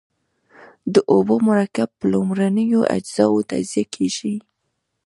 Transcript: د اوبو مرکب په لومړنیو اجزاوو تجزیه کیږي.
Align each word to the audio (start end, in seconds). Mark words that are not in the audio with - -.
د 0.93 0.95
اوبو 1.13 1.35
مرکب 1.49 1.89
په 1.99 2.05
لومړنیو 2.13 2.81
اجزاوو 2.95 3.47
تجزیه 3.51 3.85
کیږي. 3.95 4.35